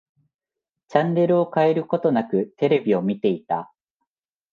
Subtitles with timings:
[0.87, 3.71] チャンネルを変えることなく、テレビを見ていた。